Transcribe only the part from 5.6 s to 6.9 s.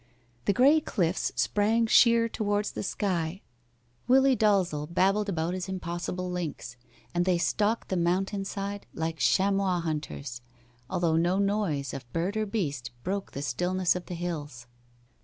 impossible lynx,